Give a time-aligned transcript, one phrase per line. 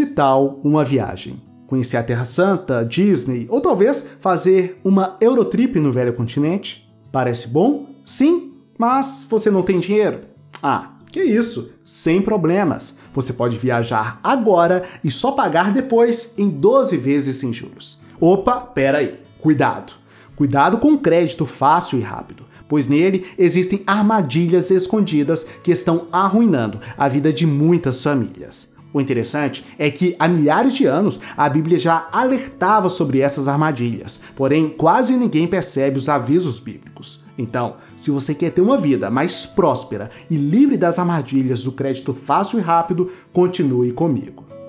[0.00, 1.42] Que tal uma viagem?
[1.66, 6.90] Conhecer a Terra Santa, Disney, ou talvez fazer uma Eurotrip no velho continente?
[7.12, 7.84] Parece bom?
[8.06, 10.20] Sim, mas você não tem dinheiro?
[10.62, 12.96] Ah, que isso, sem problemas.
[13.12, 18.00] Você pode viajar agora e só pagar depois em 12 vezes sem juros.
[18.18, 19.20] Opa, pera aí.
[19.38, 19.92] Cuidado.
[20.34, 27.06] Cuidado com crédito fácil e rápido, pois nele existem armadilhas escondidas que estão arruinando a
[27.06, 28.79] vida de muitas famílias.
[28.92, 34.20] O interessante é que há milhares de anos a Bíblia já alertava sobre essas armadilhas,
[34.34, 37.20] porém quase ninguém percebe os avisos bíblicos.
[37.38, 42.12] Então, se você quer ter uma vida mais próspera e livre das armadilhas do crédito
[42.12, 44.59] fácil e rápido, continue comigo.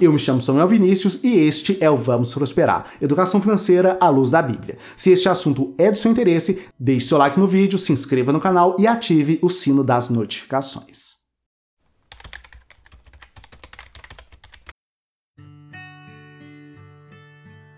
[0.00, 4.30] Eu me chamo Samuel Vinícius e este é o Vamos Prosperar, Educação Financeira à Luz
[4.30, 4.78] da Bíblia.
[4.96, 8.38] Se este assunto é do seu interesse, deixe seu like no vídeo, se inscreva no
[8.38, 11.16] canal e ative o sino das notificações.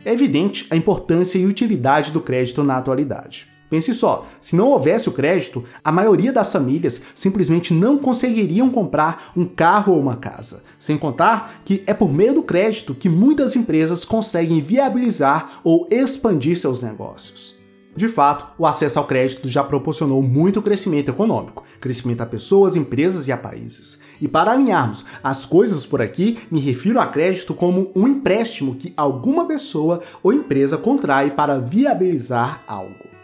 [0.05, 3.49] É evidente a importância e utilidade do crédito na atualidade.
[3.71, 9.31] Pense só, se não houvesse o crédito, a maioria das famílias simplesmente não conseguiriam comprar
[9.37, 10.65] um carro ou uma casa.
[10.77, 16.59] Sem contar que é por meio do crédito que muitas empresas conseguem viabilizar ou expandir
[16.59, 17.61] seus negócios.
[17.95, 23.29] De fato, o acesso ao crédito já proporcionou muito crescimento econômico, crescimento a pessoas, empresas
[23.29, 24.01] e a países.
[24.21, 28.93] E para alinharmos as coisas por aqui, me refiro a crédito como um empréstimo que
[28.97, 33.20] alguma pessoa ou empresa contrai para viabilizar algo.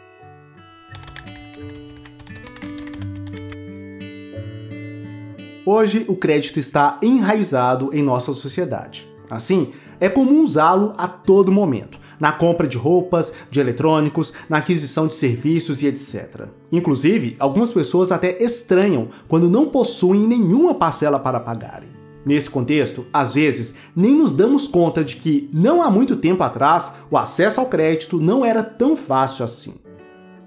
[5.69, 9.05] Hoje, o crédito está enraizado em nossa sociedade.
[9.29, 15.09] Assim, é comum usá-lo a todo momento, na compra de roupas, de eletrônicos, na aquisição
[15.09, 16.47] de serviços e etc.
[16.71, 21.89] Inclusive, algumas pessoas até estranham quando não possuem nenhuma parcela para pagarem.
[22.25, 26.95] Nesse contexto, às vezes, nem nos damos conta de que, não há muito tempo atrás,
[27.11, 29.75] o acesso ao crédito não era tão fácil assim.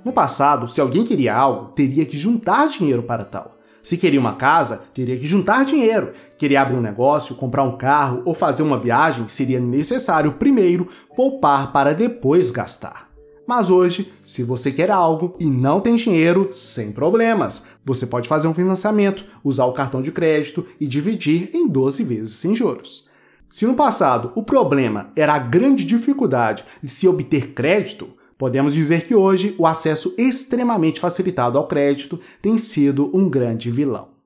[0.06, 3.59] No passado, se alguém queria algo, teria que juntar dinheiro para tal.
[3.82, 6.12] Se queria uma casa, teria que juntar dinheiro.
[6.38, 11.72] Queria abrir um negócio, comprar um carro ou fazer uma viagem, seria necessário primeiro poupar
[11.72, 13.10] para depois gastar.
[13.50, 17.66] Mas hoje, se você quer algo e não tem dinheiro, sem problemas.
[17.84, 22.36] Você pode fazer um financiamento, usar o cartão de crédito e dividir em 12 vezes
[22.36, 23.10] sem juros.
[23.50, 29.06] Se no passado o problema era a grande dificuldade de se obter crédito, Podemos dizer
[29.06, 34.19] que hoje o acesso extremamente facilitado ao crédito tem sido um grande vilão.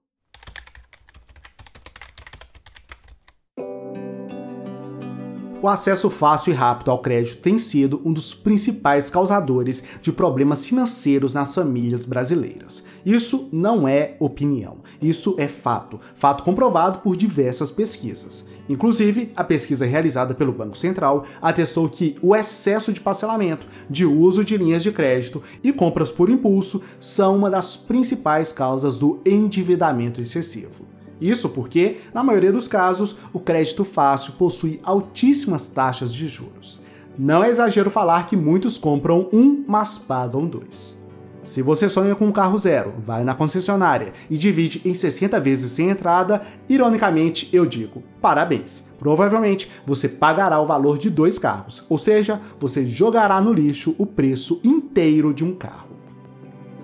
[5.64, 10.66] O acesso fácil e rápido ao crédito tem sido um dos principais causadores de problemas
[10.66, 12.84] financeiros nas famílias brasileiras.
[13.06, 18.46] Isso não é opinião, isso é fato, fato comprovado por diversas pesquisas.
[18.68, 24.44] Inclusive, a pesquisa realizada pelo Banco Central atestou que o excesso de parcelamento, de uso
[24.44, 30.20] de linhas de crédito e compras por impulso são uma das principais causas do endividamento
[30.20, 30.92] excessivo.
[31.24, 36.82] Isso porque, na maioria dos casos, o crédito fácil possui altíssimas taxas de juros.
[37.18, 41.02] Não é exagero falar que muitos compram um, mas pagam dois.
[41.46, 45.72] Se você sonha com um carro zero, vai na concessionária e divide em 60 vezes
[45.72, 48.90] sem entrada, ironicamente eu digo: parabéns!
[49.00, 54.06] Provavelmente você pagará o valor de dois carros, ou seja, você jogará no lixo o
[54.06, 55.96] preço inteiro de um carro.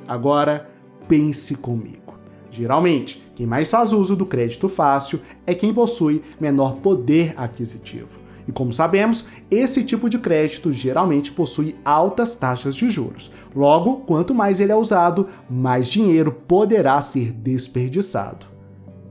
[0.07, 0.69] Agora,
[1.09, 2.08] pense comigo.
[2.51, 8.19] Geralmente, quem mais faz uso do crédito fácil é quem possui menor poder aquisitivo.
[8.47, 13.31] E como sabemos, esse tipo de crédito geralmente possui altas taxas de juros.
[13.55, 18.47] Logo, quanto mais ele é usado, mais dinheiro poderá ser desperdiçado.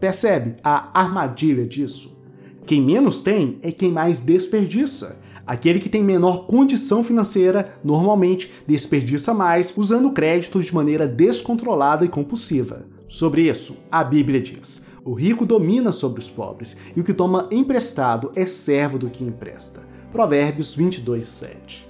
[0.00, 2.18] Percebe a armadilha disso?
[2.66, 5.20] Quem menos tem é quem mais desperdiça.
[5.46, 12.08] Aquele que tem menor condição financeira normalmente desperdiça mais usando créditos de maneira descontrolada e
[12.08, 12.97] compulsiva.
[13.08, 17.48] Sobre isso, a Bíblia diz: o rico domina sobre os pobres, e o que toma
[17.50, 19.80] emprestado é servo do que empresta.
[20.12, 21.88] Provérbios 22, 7.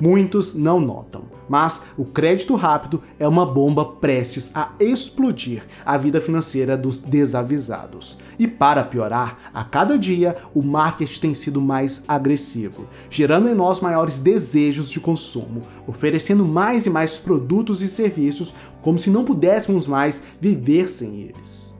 [0.00, 6.20] Muitos não notam, mas o crédito rápido é uma bomba prestes a explodir a vida
[6.20, 8.18] financeira dos desavisados.
[8.38, 13.80] E para piorar, a cada dia o marketing tem sido mais agressivo, gerando em nós
[13.80, 19.86] maiores desejos de consumo, oferecendo mais e mais produtos e serviços como se não pudéssemos
[19.86, 21.72] mais viver sem eles.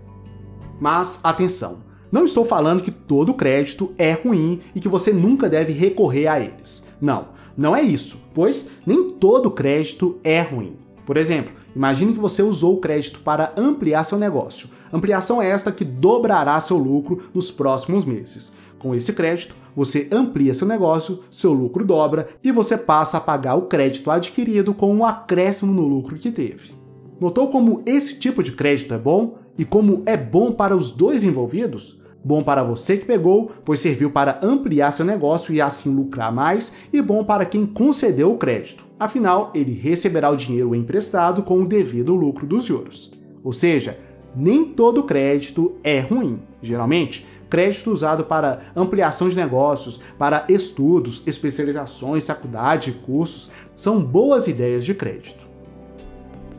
[0.81, 1.78] Mas atenção,
[2.14, 6.38] não estou falando que todo crédito é ruim e que você nunca deve recorrer a
[6.38, 6.84] eles.
[7.00, 10.76] Não, não é isso, pois nem todo crédito é ruim.
[11.06, 14.68] Por exemplo, Imagine que você usou o crédito para ampliar seu negócio.
[14.92, 18.52] Ampliação é esta que dobrará seu lucro nos próximos meses.
[18.78, 23.56] Com esse crédito, você amplia seu negócio, seu lucro dobra e você passa a pagar
[23.56, 26.74] o crédito adquirido com um acréscimo no lucro que teve.
[27.20, 31.24] Notou como esse tipo de crédito é bom e como é bom para os dois
[31.24, 32.00] envolvidos?
[32.24, 36.72] Bom para você que pegou, pois serviu para ampliar seu negócio e assim lucrar mais,
[36.90, 38.86] e bom para quem concedeu o crédito.
[38.98, 43.12] Afinal, ele receberá o dinheiro emprestado com o devido lucro dos juros.
[43.42, 43.98] Ou seja,
[44.34, 46.40] nem todo crédito é ruim.
[46.62, 54.82] Geralmente, crédito usado para ampliação de negócios, para estudos, especializações, faculdade, cursos, são boas ideias
[54.82, 55.44] de crédito.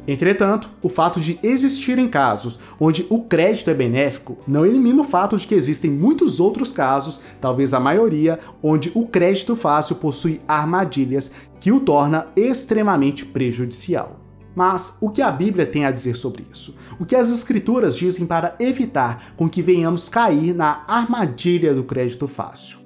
[0.07, 5.35] Entretanto, o fato de existirem casos onde o crédito é benéfico não elimina o fato
[5.35, 11.31] de que existem muitos outros casos, talvez a maioria, onde o crédito fácil possui armadilhas
[11.59, 14.19] que o torna extremamente prejudicial.
[14.55, 16.75] Mas o que a Bíblia tem a dizer sobre isso?
[16.97, 22.27] O que as Escrituras dizem para evitar com que venhamos cair na armadilha do crédito
[22.27, 22.77] fácil?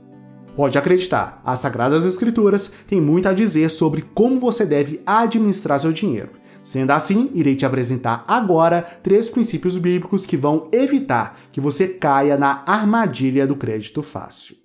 [0.55, 5.93] Pode acreditar, as Sagradas Escrituras têm muito a dizer sobre como você deve administrar seu
[5.93, 6.38] dinheiro.
[6.61, 12.37] Sendo assim, irei te apresentar agora três princípios bíblicos que vão evitar que você caia
[12.37, 14.57] na armadilha do crédito fácil.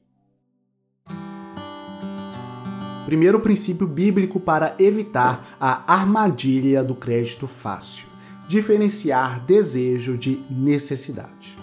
[3.06, 8.08] Primeiro princípio bíblico para evitar a armadilha do crédito fácil:
[8.48, 11.56] diferenciar desejo de necessidade.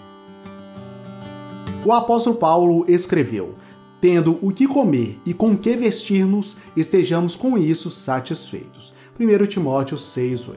[1.84, 3.56] O apóstolo Paulo escreveu:
[4.00, 8.94] Tendo o que comer e com que vestir-nos, estejamos com isso satisfeitos.
[9.22, 10.56] 1 Timóteo 6,8.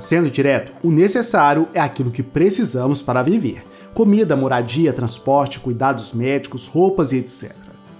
[0.00, 3.64] Sendo direto, o necessário é aquilo que precisamos para viver:
[3.94, 7.54] comida, moradia, transporte, cuidados médicos, roupas e etc.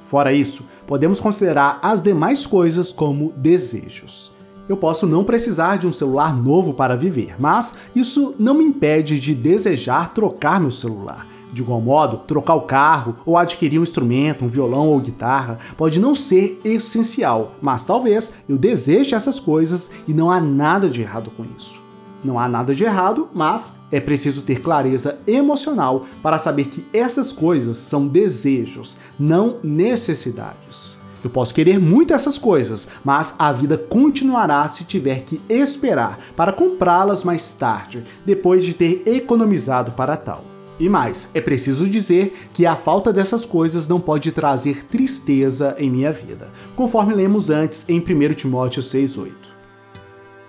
[0.05, 4.33] Fora isso, podemos considerar as demais coisas como desejos.
[4.69, 9.21] Eu posso não precisar de um celular novo para viver, mas isso não me impede
[9.21, 14.45] de desejar trocar meu celular de igual modo, trocar o carro ou adquirir um instrumento,
[14.45, 20.13] um violão ou guitarra, pode não ser essencial, mas talvez eu deseje essas coisas e
[20.13, 21.83] não há nada de errado com isso.
[22.25, 27.33] Não há nada de errado, mas é preciso ter clareza emocional para saber que essas
[27.33, 30.95] coisas são desejos, não necessidades.
[31.23, 36.53] Eu posso querer muito essas coisas, mas a vida continuará se tiver que esperar para
[36.53, 40.54] comprá-las mais tarde, depois de ter economizado para tal.
[40.79, 45.89] E mais, é preciso dizer que a falta dessas coisas não pode trazer tristeza em
[45.89, 49.33] minha vida, conforme lemos antes em 1 Timóteo 6,8.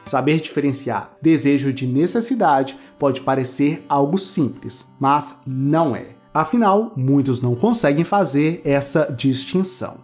[0.04, 6.10] Saber diferenciar desejo de necessidade pode parecer algo simples, mas não é.
[6.33, 9.98] Afinal, muitos não conseguem fazer essa distinção.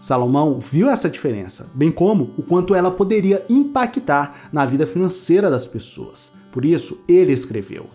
[0.00, 5.66] Salomão viu essa diferença, bem como o quanto ela poderia impactar na vida financeira das
[5.66, 6.30] pessoas.
[6.52, 7.86] Por isso, ele escreveu: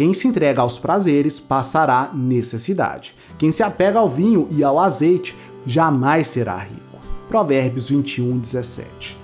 [0.00, 3.14] quem se entrega aos prazeres passará necessidade.
[3.38, 5.36] Quem se apega ao vinho e ao azeite
[5.66, 6.98] jamais será rico.
[7.28, 9.18] Provérbios 21, 17.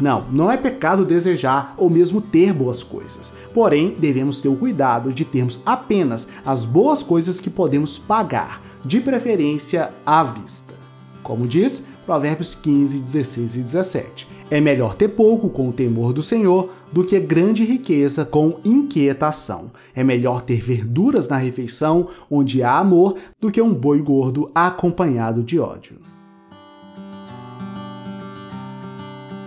[0.00, 3.32] Não, não é pecado desejar ou mesmo ter boas coisas.
[3.52, 9.00] Porém, devemos ter o cuidado de termos apenas as boas coisas que podemos pagar, de
[9.00, 10.72] preferência à vista.
[11.20, 14.28] Como diz Provérbios 15, 16 e 17.
[14.52, 19.70] É melhor ter pouco com o temor do Senhor do que grande riqueza com inquietação.
[19.94, 25.42] É melhor ter verduras na refeição onde há amor do que um boi gordo acompanhado
[25.42, 25.96] de ódio.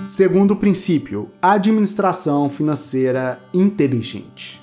[0.07, 4.59] Segundo princípio, administração financeira inteligente.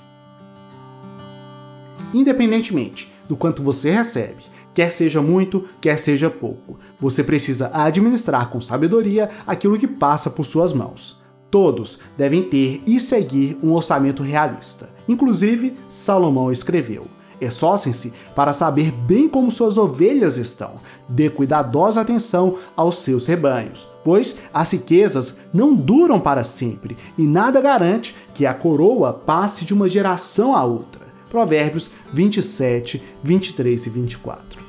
[2.13, 6.79] Independentemente do quanto você recebe, quer seja muito, quer seja pouco.
[6.99, 11.21] Você precisa administrar com sabedoria aquilo que passa por suas mãos.
[11.51, 14.89] Todos devem ter e seguir um orçamento realista.
[15.07, 17.05] Inclusive, Salomão escreveu:
[17.39, 20.75] Esforcem-se para saber bem como suas ovelhas estão.
[21.07, 27.61] Dê cuidadosa atenção aos seus rebanhos, pois as riquezas não duram para sempre e nada
[27.61, 31.02] garante que a coroa passe de uma geração a outra.
[31.33, 34.61] Provérbios 27, 23 e 24.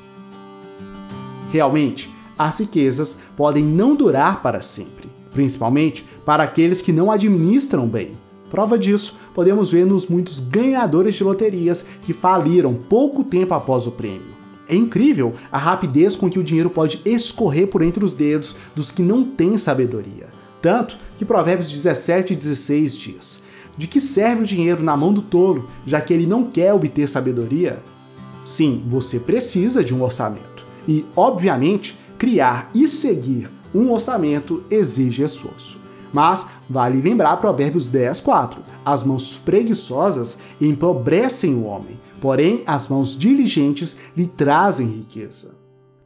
[1.53, 8.13] Realmente, as riquezas podem não durar para sempre, principalmente para aqueles que não administram bem.
[8.51, 13.93] Prova disso podemos ver nos muitos ganhadores de loterias que faliram pouco tempo após o
[13.93, 14.35] prêmio.
[14.67, 18.91] É incrível a rapidez com que o dinheiro pode escorrer por entre os dedos dos
[18.91, 20.29] que não têm sabedoria.
[20.63, 23.44] Tanto que Provérbios 17 e 16 diz:
[23.77, 27.09] De que serve o dinheiro na mão do tolo, já que ele não quer obter
[27.09, 27.83] sabedoria?
[28.45, 30.65] Sim, você precisa de um orçamento.
[30.87, 35.79] E, obviamente, criar e seguir um orçamento exige esforço.
[36.13, 38.63] Mas vale lembrar Provérbios 10, 4.
[38.85, 45.64] As mãos preguiçosas empobrecem o homem, porém as mãos diligentes lhe trazem riqueza.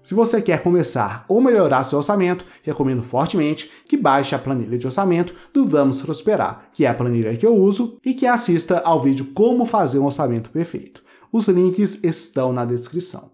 [0.08, 4.86] Se você quer começar ou melhorar seu orçamento, recomendo fortemente que baixe a planilha de
[4.86, 9.02] orçamento do Vamos Prosperar, que é a planilha que eu uso, e que assista ao
[9.02, 11.04] vídeo Como Fazer um Orçamento Perfeito.
[11.30, 13.30] Os links estão na descrição.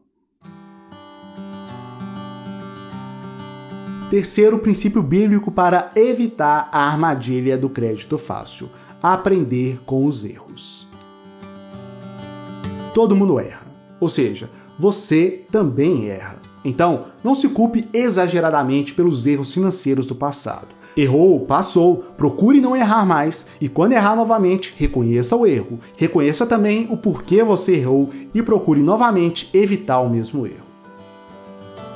[4.11, 8.69] Terceiro princípio bíblico para evitar a armadilha do crédito fácil:
[9.01, 10.89] aprender com os erros.
[12.93, 13.63] Todo mundo erra,
[14.01, 16.44] ou seja, você também erra.
[16.65, 20.69] Então, não se culpe exageradamente pelos erros financeiros do passado.
[20.97, 25.81] Errou, passou, procure não errar mais e quando errar novamente, reconheça o erro.
[25.97, 30.65] Reconheça também o porquê você errou e procure novamente evitar o mesmo erro.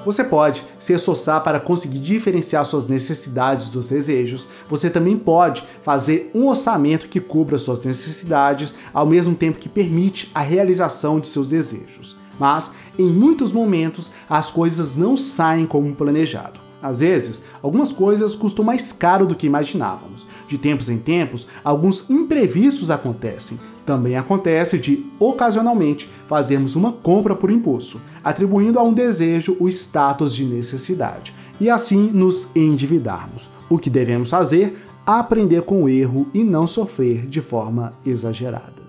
[0.04, 4.48] Você pode se esforçar para conseguir diferenciar suas necessidades dos desejos.
[4.68, 10.30] Você também pode fazer um orçamento que cubra suas necessidades, ao mesmo tempo que permite
[10.34, 12.16] a realização de seus desejos.
[12.38, 16.60] Mas, em muitos momentos, as coisas não saem como planejado.
[16.80, 20.26] Às vezes, algumas coisas custam mais caro do que imaginávamos.
[20.46, 23.58] De tempos em tempos, alguns imprevistos acontecem.
[23.84, 30.34] Também acontece de, ocasionalmente, fazermos uma compra por impulso, atribuindo a um desejo o status
[30.34, 33.50] de necessidade, e assim nos endividarmos.
[33.68, 34.78] O que devemos fazer?
[35.06, 38.87] Aprender com o erro e não sofrer de forma exagerada.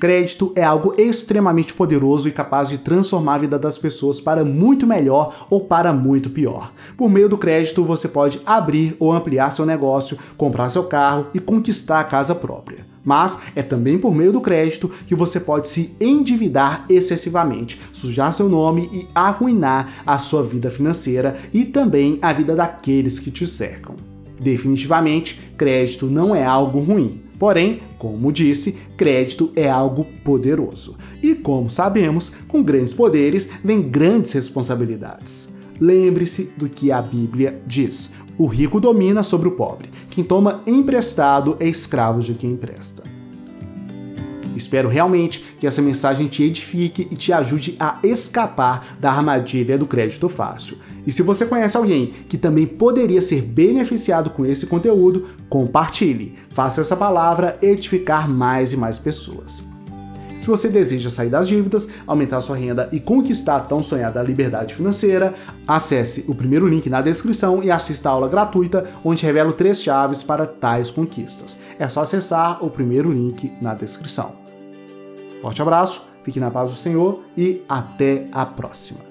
[0.00, 4.86] Crédito é algo extremamente poderoso e capaz de transformar a vida das pessoas para muito
[4.86, 6.72] melhor ou para muito pior.
[6.96, 11.38] Por meio do crédito, você pode abrir ou ampliar seu negócio, comprar seu carro e
[11.38, 12.86] conquistar a casa própria.
[13.04, 18.48] Mas é também por meio do crédito que você pode se endividar excessivamente, sujar seu
[18.48, 23.96] nome e arruinar a sua vida financeira e também a vida daqueles que te cercam.
[24.40, 27.20] Definitivamente, crédito não é algo ruim.
[27.40, 30.94] Porém, como disse, crédito é algo poderoso.
[31.22, 35.48] E como sabemos, com grandes poderes vem grandes responsabilidades.
[35.80, 41.56] Lembre-se do que a Bíblia diz: o rico domina sobre o pobre, quem toma emprestado
[41.58, 43.19] é escravo de quem empresta.
[44.60, 49.86] Espero realmente que essa mensagem te edifique e te ajude a escapar da armadilha do
[49.86, 50.76] crédito fácil.
[51.06, 56.38] E se você conhece alguém que também poderia ser beneficiado com esse conteúdo, compartilhe.
[56.50, 59.66] Faça essa palavra edificar mais e mais pessoas.
[60.40, 64.74] Se você deseja sair das dívidas, aumentar sua renda e conquistar a tão sonhada liberdade
[64.74, 65.34] financeira,
[65.66, 70.22] acesse o primeiro link na descrição e assista a aula gratuita onde revelo três chaves
[70.22, 71.56] para tais conquistas.
[71.78, 74.49] É só acessar o primeiro link na descrição.
[75.40, 79.09] Forte abraço, fique na paz do Senhor e até a próxima.